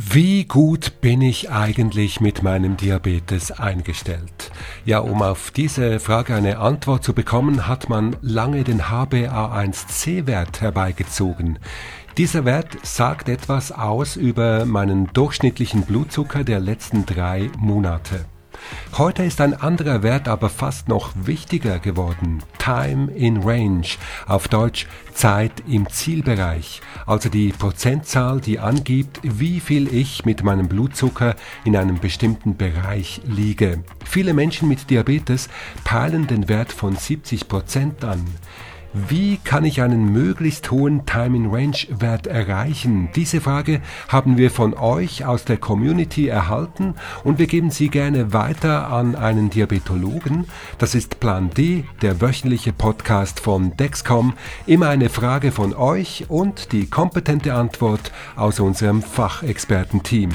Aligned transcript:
Wie 0.00 0.44
gut 0.44 1.00
bin 1.00 1.20
ich 1.22 1.50
eigentlich 1.50 2.20
mit 2.20 2.44
meinem 2.44 2.76
Diabetes 2.76 3.50
eingestellt? 3.50 4.52
Ja, 4.84 5.00
um 5.00 5.22
auf 5.22 5.50
diese 5.50 5.98
Frage 5.98 6.36
eine 6.36 6.58
Antwort 6.58 7.02
zu 7.02 7.12
bekommen, 7.12 7.66
hat 7.66 7.88
man 7.88 8.14
lange 8.22 8.62
den 8.62 8.82
HbA1c-Wert 8.82 10.60
herbeigezogen. 10.60 11.58
Dieser 12.16 12.44
Wert 12.44 12.78
sagt 12.84 13.28
etwas 13.28 13.72
aus 13.72 14.14
über 14.14 14.66
meinen 14.66 15.08
durchschnittlichen 15.14 15.82
Blutzucker 15.82 16.44
der 16.44 16.60
letzten 16.60 17.04
drei 17.04 17.50
Monate. 17.58 18.26
Heute 18.96 19.24
ist 19.24 19.40
ein 19.40 19.54
anderer 19.54 20.02
Wert 20.02 20.28
aber 20.28 20.48
fast 20.48 20.88
noch 20.88 21.12
wichtiger 21.14 21.78
geworden. 21.78 22.42
Time 22.58 23.10
in 23.12 23.42
Range, 23.42 23.86
auf 24.26 24.48
Deutsch 24.48 24.86
Zeit 25.12 25.52
im 25.68 25.88
Zielbereich, 25.88 26.80
also 27.08 27.30
die 27.30 27.48
Prozentzahl, 27.48 28.40
die 28.40 28.58
angibt, 28.58 29.20
wie 29.22 29.60
viel 29.60 29.92
ich 29.92 30.26
mit 30.26 30.44
meinem 30.44 30.68
Blutzucker 30.68 31.36
in 31.64 31.74
einem 31.74 31.98
bestimmten 31.98 32.56
Bereich 32.56 33.22
liege. 33.26 33.82
Viele 34.04 34.34
Menschen 34.34 34.68
mit 34.68 34.90
Diabetes 34.90 35.48
peilen 35.84 36.26
den 36.26 36.50
Wert 36.50 36.70
von 36.70 36.94
70 36.96 37.48
Prozent 37.48 38.04
an. 38.04 38.24
Wie 38.94 39.36
kann 39.44 39.66
ich 39.66 39.82
einen 39.82 40.12
möglichst 40.12 40.70
hohen 40.70 41.04
Time-in-Range-Wert 41.04 42.26
erreichen? 42.26 43.10
Diese 43.14 43.42
Frage 43.42 43.82
haben 44.08 44.38
wir 44.38 44.50
von 44.50 44.72
euch 44.72 45.26
aus 45.26 45.44
der 45.44 45.58
Community 45.58 46.28
erhalten 46.28 46.94
und 47.22 47.38
wir 47.38 47.46
geben 47.46 47.70
sie 47.70 47.88
gerne 47.90 48.32
weiter 48.32 48.90
an 48.90 49.14
einen 49.14 49.50
Diabetologen. 49.50 50.46
Das 50.78 50.94
ist 50.94 51.20
Plan 51.20 51.50
D, 51.50 51.84
der 52.00 52.22
wöchentliche 52.22 52.72
Podcast 52.72 53.40
von 53.40 53.76
Dexcom. 53.76 54.32
Immer 54.66 54.88
eine 54.88 55.10
Frage 55.10 55.52
von 55.52 55.74
euch 55.74 56.24
und 56.28 56.72
die 56.72 56.88
kompetente 56.88 57.52
Antwort 57.54 58.10
aus 58.36 58.58
unserem 58.58 59.02
Fachexpertenteam. 59.02 60.30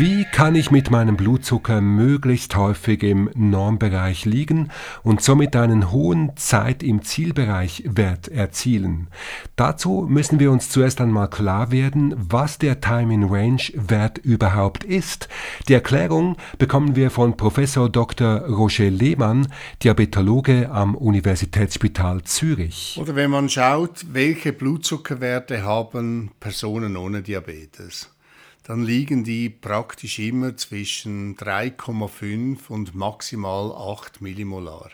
Wie 0.00 0.24
kann 0.24 0.54
ich 0.54 0.70
mit 0.70 0.90
meinem 0.90 1.18
Blutzucker 1.18 1.82
möglichst 1.82 2.56
häufig 2.56 3.02
im 3.02 3.28
Normbereich 3.34 4.24
liegen 4.24 4.70
und 5.02 5.20
somit 5.20 5.54
einen 5.54 5.92
hohen 5.92 6.34
Zeit 6.38 6.82
im 6.82 7.02
Zielbereich 7.02 7.82
Wert 7.84 8.26
erzielen? 8.28 9.08
Dazu 9.56 10.06
müssen 10.08 10.40
wir 10.40 10.52
uns 10.52 10.70
zuerst 10.70 11.02
einmal 11.02 11.28
klar 11.28 11.70
werden, 11.70 12.14
was 12.16 12.56
der 12.56 12.80
Time 12.80 13.12
in 13.12 13.24
Range 13.24 13.60
Wert 13.74 14.16
überhaupt 14.16 14.84
ist. 14.84 15.28
Die 15.68 15.74
Erklärung 15.74 16.38
bekommen 16.56 16.96
wir 16.96 17.10
von 17.10 17.36
Professor 17.36 17.90
Dr. 17.90 18.46
Roger 18.46 18.88
Lehmann, 18.88 19.48
Diabetologe 19.82 20.70
am 20.70 20.94
Universitätsspital 20.94 22.22
Zürich. 22.22 22.96
Oder 22.98 23.16
wenn 23.16 23.30
man 23.30 23.50
schaut, 23.50 24.06
welche 24.14 24.54
Blutzuckerwerte 24.54 25.62
haben 25.62 26.30
Personen 26.40 26.96
ohne 26.96 27.20
Diabetes 27.20 28.08
dann 28.70 28.84
liegen 28.84 29.24
die 29.24 29.48
praktisch 29.50 30.20
immer 30.20 30.56
zwischen 30.56 31.34
3,5 31.34 32.68
und 32.68 32.94
maximal 32.94 33.72
8 33.72 34.20
Millimolar. 34.20 34.92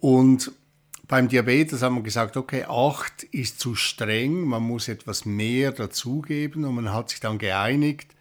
Und 0.00 0.52
beim 1.06 1.28
Diabetes 1.28 1.80
haben 1.80 1.94
wir 1.94 2.02
gesagt, 2.02 2.36
okay, 2.36 2.64
8 2.64 3.22
ist 3.22 3.58
zu 3.58 3.74
streng, 3.74 4.42
man 4.42 4.64
muss 4.64 4.88
etwas 4.88 5.24
mehr 5.24 5.72
dazugeben 5.72 6.66
und 6.66 6.74
man 6.74 6.92
hat 6.92 7.08
sich 7.08 7.20
dann 7.20 7.38
geeinigt 7.38 8.14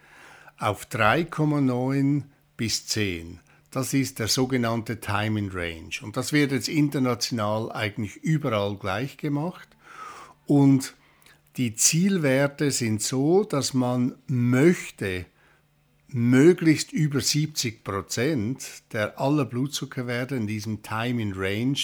auf 0.57 0.85
3,9 0.85 2.23
bis 2.55 2.87
10. 2.87 3.41
Das 3.69 3.93
ist 3.93 4.17
der 4.17 4.29
sogenannte 4.29 5.01
Time 5.01 5.39
in 5.39 5.49
Range. 5.49 5.91
Und 6.01 6.15
das 6.15 6.31
wird 6.31 6.53
jetzt 6.53 6.69
international 6.69 7.69
eigentlich 7.73 8.15
überall 8.23 8.77
gleich 8.77 9.17
gemacht. 9.17 9.67
Und 10.45 10.93
die 11.57 11.73
Zielwerte 11.73 12.69
sind 12.71 13.01
so, 13.01 13.43
dass 13.43 13.73
man 13.73 14.15
möchte, 14.27 15.25
möglichst 16.09 16.93
über 16.93 17.19
70 17.19 17.83
Prozent 17.83 18.83
der 18.93 19.19
aller 19.19 19.45
Blutzuckerwerte 19.45 20.35
in 20.35 20.47
diesem 20.47 20.83
Time 20.83 21.21
in 21.21 21.33
Range 21.33 21.79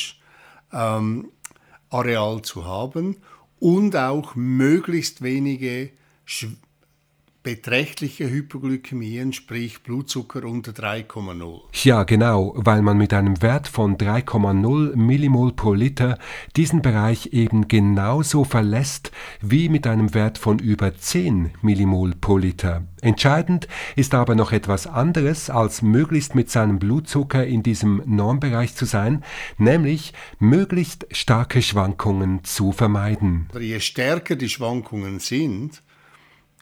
ähm, 0.71 1.31
Areal 1.89 2.41
zu 2.41 2.65
haben 2.65 3.17
und 3.59 3.95
auch 3.95 4.35
möglichst 4.35 5.21
wenige 5.21 5.89
beträchtliche 7.43 8.29
Hypoglykämien, 8.29 9.33
sprich 9.33 9.83
Blutzucker 9.83 10.45
unter 10.45 10.71
3,0. 10.71 11.59
Ja, 11.83 12.03
genau, 12.03 12.53
weil 12.55 12.81
man 12.81 12.97
mit 12.97 13.13
einem 13.13 13.41
Wert 13.41 13.67
von 13.67 13.97
3,0 13.97 14.95
Millimol 14.95 15.51
pro 15.51 15.73
Liter 15.73 16.17
diesen 16.55 16.81
Bereich 16.81 17.33
eben 17.33 17.67
genauso 17.67 18.45
verlässt 18.45 19.11
wie 19.41 19.67
mit 19.67 19.85
einem 19.85 20.13
Wert 20.13 20.37
von 20.37 20.59
über 20.59 20.95
10 20.95 21.51
Millimol 21.61 22.15
pro 22.15 22.37
Liter. 22.37 22.83
Entscheidend 23.01 23.67
ist 23.97 24.15
aber 24.15 24.35
noch 24.35 24.53
etwas 24.53 24.87
anderes, 24.87 25.49
als 25.49 25.81
möglichst 25.81 26.35
mit 26.35 26.49
seinem 26.49 26.79
Blutzucker 26.79 27.45
in 27.45 27.61
diesem 27.61 28.01
Normbereich 28.05 28.75
zu 28.75 28.85
sein, 28.85 29.25
nämlich 29.57 30.13
möglichst 30.39 31.05
starke 31.11 31.61
Schwankungen 31.61 32.45
zu 32.45 32.71
vermeiden. 32.71 33.49
Je 33.59 33.81
stärker 33.81 34.37
die 34.37 34.47
Schwankungen 34.47 35.19
sind, 35.19 35.83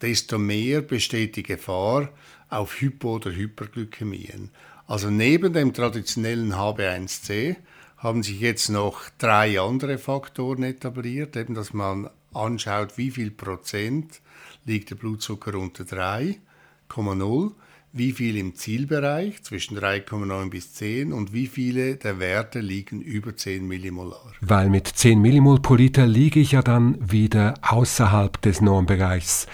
desto 0.01 0.37
mehr 0.37 0.81
besteht 0.81 1.35
die 1.35 1.43
Gefahr 1.43 2.09
auf 2.49 2.81
Hypo- 2.81 3.15
oder 3.15 3.31
Hyperglykämien. 3.31 4.49
Also 4.87 5.09
neben 5.09 5.53
dem 5.53 5.73
traditionellen 5.73 6.53
HB1C 6.53 7.55
haben 7.97 8.23
sich 8.23 8.39
jetzt 8.39 8.69
noch 8.69 9.03
drei 9.19 9.59
andere 9.59 9.97
Faktoren 9.97 10.63
etabliert, 10.63 11.37
eben 11.37 11.53
dass 11.53 11.73
man 11.73 12.09
anschaut, 12.33 12.97
wie 12.97 13.11
viel 13.11 13.31
Prozent 13.31 14.21
liegt 14.65 14.89
der 14.89 14.95
Blutzucker 14.95 15.55
unter 15.55 15.83
3,0, 15.83 17.51
wie 17.93 18.11
viel 18.11 18.37
im 18.37 18.55
Zielbereich 18.55 19.43
zwischen 19.43 19.77
3,9 19.77 20.49
bis 20.49 20.73
10 20.73 21.13
und 21.13 21.33
wie 21.33 21.47
viele 21.47 21.95
der 21.97 22.19
Werte 22.19 22.59
liegen 22.59 23.01
über 23.01 23.35
10 23.35 23.67
Millimolar. 23.67 24.31
Weil 24.41 24.69
mit 24.69 24.87
10 24.87 25.21
Millimol 25.21 25.61
pro 25.61 25.75
Liter 25.75 26.07
liege 26.07 26.39
ich 26.39 26.53
ja 26.53 26.61
dann 26.61 26.97
wieder 27.11 27.53
außerhalb 27.61 28.41
des 28.41 28.61
Normbereichs. 28.61 29.47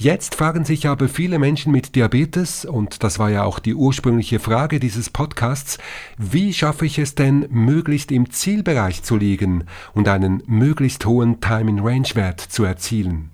Jetzt 0.00 0.34
fragen 0.34 0.64
sich 0.64 0.88
aber 0.88 1.10
viele 1.10 1.38
Menschen 1.38 1.72
mit 1.72 1.94
Diabetes, 1.94 2.64
und 2.64 3.02
das 3.02 3.18
war 3.18 3.28
ja 3.28 3.44
auch 3.44 3.58
die 3.58 3.74
ursprüngliche 3.74 4.40
Frage 4.40 4.80
dieses 4.80 5.10
Podcasts, 5.10 5.76
wie 6.16 6.54
schaffe 6.54 6.86
ich 6.86 6.98
es 6.98 7.16
denn, 7.16 7.46
möglichst 7.50 8.10
im 8.10 8.30
Zielbereich 8.30 9.02
zu 9.02 9.18
liegen 9.18 9.64
und 9.92 10.08
einen 10.08 10.42
möglichst 10.46 11.04
hohen 11.04 11.42
Time-in-Range-Wert 11.42 12.40
zu 12.40 12.64
erzielen? 12.64 13.28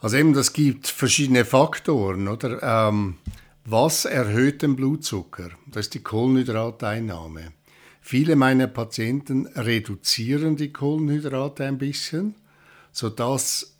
Also 0.00 0.16
eben, 0.16 0.32
das 0.32 0.52
gibt 0.52 0.88
verschiedene 0.88 1.44
Faktoren, 1.44 2.26
oder? 2.26 2.88
Ähm, 2.88 3.18
was 3.64 4.04
erhöht 4.04 4.62
den 4.62 4.74
Blutzucker? 4.74 5.50
Das 5.66 5.86
ist 5.86 5.94
die 5.94 6.02
Kohlenhydrateinnahme. 6.02 7.52
Viele 8.00 8.34
meiner 8.34 8.66
Patienten 8.66 9.46
reduzieren 9.46 10.56
die 10.56 10.72
Kohlenhydrate 10.72 11.64
ein 11.66 11.78
bisschen, 11.78 12.34
sodass 12.90 13.71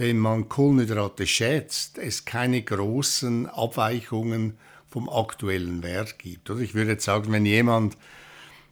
wenn 0.00 0.18
man 0.18 0.48
Kohlenhydrate 0.48 1.26
schätzt, 1.26 1.98
es 1.98 2.24
keine 2.24 2.62
großen 2.62 3.44
Abweichungen 3.46 4.56
vom 4.88 5.10
aktuellen 5.10 5.82
Wert 5.82 6.18
gibt. 6.18 6.48
Oder 6.48 6.60
ich 6.60 6.72
würde 6.72 6.92
jetzt 6.92 7.04
sagen, 7.04 7.30
wenn 7.32 7.44
jemand, 7.44 7.98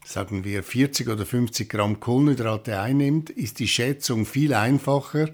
sagen 0.06 0.42
wir, 0.42 0.62
40 0.62 1.06
oder 1.06 1.26
50 1.26 1.68
Gramm 1.68 2.00
Kohlenhydrate 2.00 2.80
einnimmt, 2.80 3.28
ist 3.28 3.58
die 3.58 3.68
Schätzung 3.68 4.24
viel 4.24 4.54
einfacher, 4.54 5.28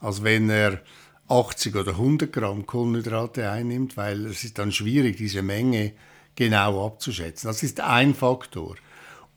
als 0.00 0.24
wenn 0.24 0.50
er 0.50 0.80
80 1.28 1.76
oder 1.76 1.92
100 1.92 2.32
Gramm 2.32 2.66
Kohlenhydrate 2.66 3.48
einnimmt, 3.48 3.96
weil 3.96 4.26
es 4.26 4.42
ist 4.42 4.58
dann 4.58 4.72
schwierig, 4.72 5.18
diese 5.18 5.42
Menge 5.42 5.92
genau 6.34 6.84
abzuschätzen. 6.84 7.46
Das 7.46 7.62
ist 7.62 7.78
ein 7.78 8.12
Faktor. 8.12 8.74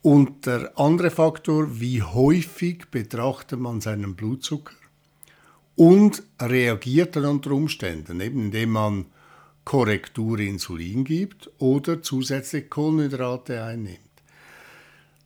Und 0.02 0.46
der 0.46 0.76
andere 0.76 1.10
Faktor, 1.12 1.78
wie 1.78 2.02
häufig 2.02 2.90
betrachtet 2.90 3.60
man 3.60 3.80
seinen 3.80 4.16
Blutzucker? 4.16 4.74
Und 5.76 6.22
reagiert 6.40 7.16
dann 7.16 7.24
unter 7.24 7.52
Umständen, 7.52 8.20
eben 8.20 8.46
indem 8.46 8.70
man 8.70 9.06
Korrektur 9.64 10.38
Insulin 10.40 11.04
gibt 11.04 11.50
oder 11.58 12.02
zusätzlich 12.02 12.68
Kohlenhydrate 12.68 13.62
einnimmt. 13.62 13.98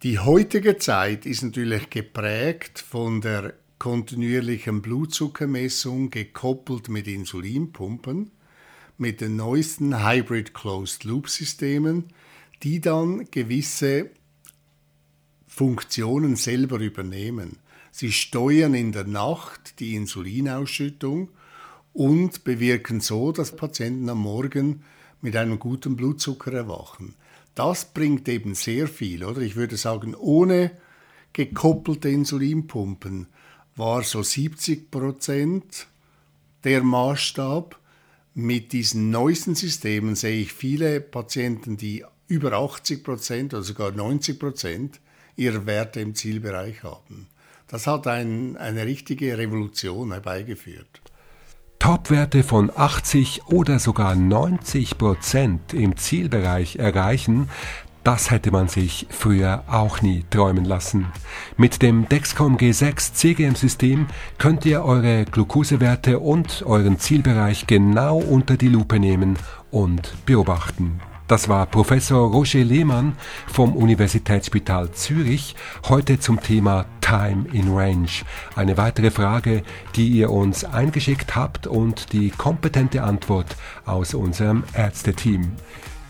Die 0.03 0.19
heutige 0.19 0.77
Zeit 0.77 1.25
ist 1.25 1.43
natürlich 1.43 1.89
geprägt 1.89 2.79
von 2.79 3.23
der 3.23 3.55
kontinuierlichen 3.79 4.83
Blutzuckermessung 4.83 6.11
gekoppelt 6.11 6.89
mit 6.89 7.09
Insulinpumpen, 7.09 8.31
mit 8.99 9.21
den 9.21 9.37
neuesten 9.37 10.07
Hybrid 10.07 10.55
Closed 10.55 11.05
Loop 11.05 11.29
Systemen, 11.29 12.05
die 12.63 12.81
dann 12.81 13.31
gewisse 13.31 14.11
Funktionen 15.47 16.37
selber 16.37 16.79
übernehmen. 16.79 17.59
Sie 17.99 18.13
steuern 18.13 18.75
in 18.75 18.93
der 18.93 19.05
Nacht 19.05 19.81
die 19.81 19.95
Insulinausschüttung 19.95 21.31
und 21.95 22.45
bewirken 22.45 23.01
so, 23.01 23.33
dass 23.33 23.57
Patienten 23.57 24.11
am 24.11 24.19
Morgen 24.19 24.85
mit 25.23 25.35
einem 25.35 25.59
guten 25.59 25.97
Blutzucker 25.97 26.53
erwachen. 26.53 27.15
Das 27.55 27.95
bringt 27.95 28.29
eben 28.29 28.55
sehr 28.55 28.87
viel, 28.87 29.25
oder? 29.25 29.41
Ich 29.41 29.57
würde 29.57 29.79
sagen, 29.79 30.15
ohne 30.15 30.73
gekoppelte 31.33 32.11
Insulinpumpen 32.11 33.29
war 33.77 34.03
so 34.03 34.23
70 34.23 34.91
Prozent 34.91 35.87
der 36.65 36.83
Maßstab. 36.83 37.81
Mit 38.35 38.75
diesen 38.75 39.09
neuesten 39.09 39.55
Systemen 39.55 40.17
sehe 40.17 40.43
ich 40.43 40.53
viele 40.53 41.01
Patienten, 41.01 41.79
die 41.79 42.05
über 42.29 42.53
80 42.53 43.03
Prozent 43.03 43.55
oder 43.55 43.63
sogar 43.63 43.91
90 43.91 44.39
Prozent 44.39 45.01
ihrer 45.35 45.65
Werte 45.65 46.01
im 46.01 46.15
Zielbereich 46.15 46.83
haben. 46.83 47.29
Das 47.69 47.87
hat 47.87 48.07
ein, 48.07 48.57
eine 48.57 48.87
richtige 48.87 49.37
Revolution 49.39 50.13
herbeigeführt. 50.13 51.01
Topwerte 51.79 52.43
von 52.43 52.71
80 52.75 53.47
oder 53.47 53.79
sogar 53.79 54.15
90 54.15 54.99
Prozent 54.99 55.75
im 55.75 55.97
Zielbereich 55.97 56.77
erreichen, 56.77 57.49
das 58.07 58.31
hätte 58.31 58.53
man 58.53 58.69
sich 58.69 59.09
früher 59.11 59.65
auch 59.67 60.01
nie 60.01 60.25
träumen 60.31 60.65
lassen. 60.65 61.07
Mit 61.57 61.83
dem 61.83 62.09
Dexcom 62.09 62.57
G6 62.57 63.15
CGM-System 63.15 64.07
könnt 64.39 64.65
ihr 64.65 64.85
eure 64.85 65.25
Glukosewerte 65.25 66.21
und 66.21 66.63
euren 66.65 67.01
Zielbereich 67.01 67.67
genau 67.67 68.19
unter 68.19 68.57
die 68.57 68.69
Lupe 68.69 69.01
nehmen 69.01 69.37
und 69.73 70.15
beobachten. 70.25 71.01
Das 71.29 71.49
war 71.49 71.67
Professor 71.67 72.31
Roger 72.31 72.63
Lehmann 72.63 73.17
vom 73.49 73.75
Universitätsspital 73.75 74.93
Zürich 74.93 75.57
heute 75.89 76.21
zum 76.21 76.41
Thema 76.41 76.87
Time 77.01 77.47
in 77.53 77.75
Range. 77.75 78.07
Eine 78.55 78.77
weitere 78.77 79.11
Frage, 79.11 79.65
die 79.97 80.07
ihr 80.09 80.31
uns 80.31 80.65
eingeschickt 80.65 81.35
habt 81.35 81.67
und 81.67 82.13
die 82.13 82.31
kompetente 82.31 83.03
Antwort 83.03 83.57
aus 83.87 84.15
unserem 84.15 84.63
Ärzteteam. 84.73 85.51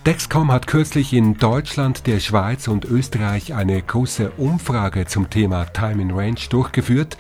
Dexcom 0.04 0.52
hat 0.52 0.66
kürzlich 0.66 1.12
in 1.14 1.38
Deutschland, 1.38 2.06
der 2.06 2.20
Schweiz 2.20 2.68
und 2.68 2.84
Österreich 2.84 3.54
eine 3.54 3.82
große 3.82 4.30
Umfrage 4.36 5.06
zum 5.06 5.30
Thema 5.30 5.64
Time 5.64 6.00
in 6.00 6.10
Range 6.12 6.38
durchgeführt. 6.48 7.16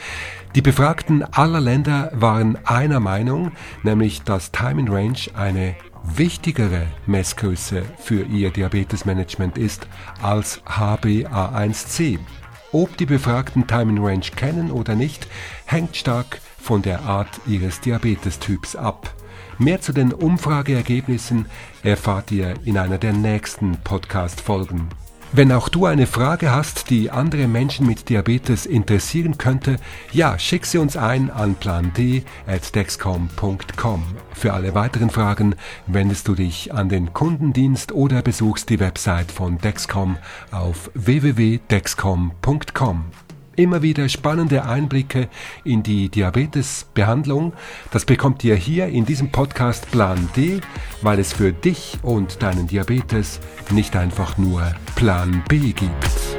Die 0.54 0.62
Befragten 0.62 1.24
aller 1.24 1.60
Länder 1.60 2.12
waren 2.14 2.56
einer 2.64 3.00
Meinung, 3.00 3.52
nämlich 3.82 4.22
dass 4.22 4.52
Time 4.52 4.82
in 4.82 4.88
Range 4.88 5.18
eine 5.34 5.74
wichtigere 6.14 6.86
Messgröße 7.06 7.82
für 7.98 8.22
ihr 8.24 8.50
Diabetesmanagement 8.50 9.58
ist 9.58 9.86
als 10.22 10.62
HbA1c. 10.64 12.18
Ob 12.72 12.96
die 12.96 13.06
Befragten 13.06 13.66
Time 13.66 13.92
in 13.92 13.98
Range 13.98 14.26
kennen 14.34 14.70
oder 14.70 14.94
nicht, 14.94 15.26
hängt 15.64 15.96
stark 15.96 16.40
von 16.58 16.82
der 16.82 17.02
Art 17.02 17.40
ihres 17.46 17.80
Diabetestyps 17.80 18.76
ab. 18.76 19.14
Mehr 19.58 19.80
zu 19.80 19.92
den 19.92 20.12
Umfrageergebnissen 20.12 21.46
erfahrt 21.82 22.30
ihr 22.30 22.54
in 22.64 22.76
einer 22.76 22.98
der 22.98 23.12
nächsten 23.12 23.78
Podcast-Folgen. 23.82 24.88
Wenn 25.32 25.50
auch 25.52 25.68
du 25.68 25.84
eine 25.86 26.06
Frage 26.06 26.52
hast, 26.52 26.88
die 26.88 27.10
andere 27.10 27.48
Menschen 27.48 27.84
mit 27.86 28.08
Diabetes 28.08 28.64
interessieren 28.64 29.38
könnte, 29.38 29.76
ja, 30.12 30.38
schick 30.38 30.64
sie 30.64 30.78
uns 30.78 30.96
ein 30.96 31.30
an 31.30 31.56
pland.dexcom.com. 31.56 34.04
Für 34.32 34.52
alle 34.52 34.74
weiteren 34.74 35.10
Fragen 35.10 35.56
wendest 35.86 36.28
du 36.28 36.34
dich 36.34 36.72
an 36.72 36.88
den 36.88 37.12
Kundendienst 37.12 37.90
oder 37.92 38.22
besuchst 38.22 38.70
die 38.70 38.80
Website 38.80 39.30
von 39.32 39.58
Dexcom 39.58 40.16
auf 40.52 40.90
www.dexcom.com 40.94 43.04
immer 43.56 43.82
wieder 43.82 44.08
spannende 44.08 44.64
Einblicke 44.64 45.28
in 45.64 45.82
die 45.82 46.08
Diabetesbehandlung. 46.08 47.52
Das 47.90 48.04
bekommt 48.04 48.44
ihr 48.44 48.54
hier 48.54 48.86
in 48.86 49.04
diesem 49.04 49.32
Podcast 49.32 49.90
Plan 49.90 50.28
D, 50.36 50.60
weil 51.02 51.18
es 51.18 51.32
für 51.32 51.52
dich 51.52 51.98
und 52.02 52.42
deinen 52.42 52.66
Diabetes 52.66 53.40
nicht 53.70 53.96
einfach 53.96 54.38
nur 54.38 54.74
Plan 54.94 55.42
B 55.48 55.72
gibt. 55.72 56.36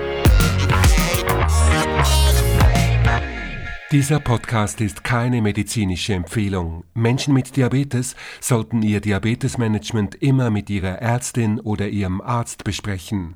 Dieser 3.89 4.19
Podcast 4.19 4.81
ist 4.81 5.05
keine 5.05 5.41
medizinische 5.41 6.13
Empfehlung. 6.13 6.83
Menschen 6.93 7.33
mit 7.33 7.55
Diabetes 7.55 8.17
sollten 8.41 8.81
ihr 8.81 8.99
Diabetesmanagement 8.99 10.15
immer 10.15 10.49
mit 10.49 10.69
ihrer 10.69 11.01
Ärztin 11.01 11.61
oder 11.61 11.87
ihrem 11.87 12.19
Arzt 12.19 12.65
besprechen. 12.65 13.35